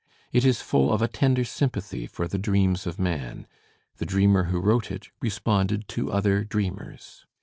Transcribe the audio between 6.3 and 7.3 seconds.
dreamers.